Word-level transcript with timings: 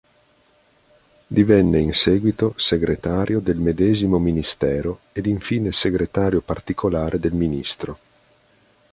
Divenne 1.27 1.79
in 1.79 1.93
seguito 1.93 2.55
segretario 2.57 3.39
del 3.39 3.57
medesimo 3.57 4.17
ministero 4.17 5.01
ed 5.13 5.27
infine 5.27 5.71
segretario 5.71 6.41
particolare 6.41 7.19
del 7.19 7.33
ministro. 7.33 7.99